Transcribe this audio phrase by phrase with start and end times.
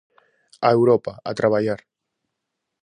[0.67, 1.79] A Europa a traballar.